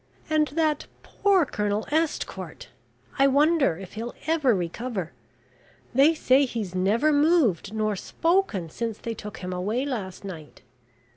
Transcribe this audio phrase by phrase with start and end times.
[0.31, 2.69] And that poor Colonel Estcourt
[3.19, 5.11] I wonder if he'll ever recover
[5.93, 10.63] they say he's never moved nor spoken since they took him away last night.